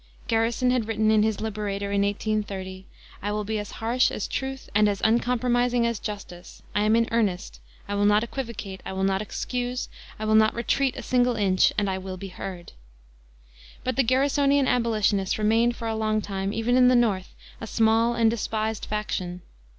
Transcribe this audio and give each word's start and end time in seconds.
Garrison 0.27 0.71
had 0.71 0.87
written 0.87 1.11
in 1.11 1.21
his 1.21 1.41
Liberator, 1.41 1.91
in 1.91 2.01
1830, 2.01 2.87
"I 3.21 3.31
will 3.31 3.43
be 3.43 3.59
as 3.59 3.69
harsh 3.73 4.09
as 4.09 4.27
truth 4.27 4.67
and 4.73 4.89
as 4.89 4.99
uncompromising 5.03 5.85
as 5.85 5.99
justice. 5.99 6.63
I 6.73 6.81
am 6.85 6.95
in 6.95 7.07
earnest; 7.11 7.59
I 7.87 7.93
will 7.93 8.05
not 8.07 8.23
equivocate; 8.23 8.81
I 8.83 8.93
will 8.93 9.03
not 9.03 9.21
excuse; 9.21 9.89
I 10.17 10.25
will 10.25 10.33
not 10.33 10.55
retreat 10.55 10.97
a 10.97 11.03
single 11.03 11.35
inch; 11.35 11.71
and 11.77 11.87
I 11.87 11.99
will 11.99 12.17
be 12.17 12.29
heard." 12.29 12.73
But 13.83 13.95
the 13.95 14.01
Garrisonian 14.01 14.65
abolitionists 14.67 15.37
remained 15.37 15.75
for 15.75 15.87
a 15.87 15.93
long 15.95 16.19
time, 16.19 16.51
even 16.51 16.77
in 16.77 16.87
the 16.87 16.95
North, 16.95 17.35
a 17.61 17.67
small 17.67 18.15
and 18.15 18.31
despised 18.31 18.85
faction. 18.87 19.43